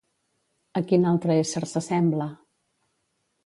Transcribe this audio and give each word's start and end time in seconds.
A 0.81 0.83
quin 0.91 1.05
altre 1.11 1.37
ésser 1.43 1.63
s'assembla? 1.75 2.31